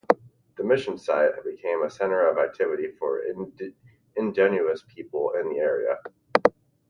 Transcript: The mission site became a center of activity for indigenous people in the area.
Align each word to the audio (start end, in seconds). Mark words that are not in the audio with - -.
The 0.57 0.63
mission 0.63 0.97
site 0.97 1.43
became 1.45 1.83
a 1.83 1.89
center 1.91 2.27
of 2.27 2.39
activity 2.39 2.87
for 2.97 3.21
indigenous 4.15 4.83
people 4.89 5.31
in 5.39 5.49
the 5.49 5.59
area. 5.59 5.99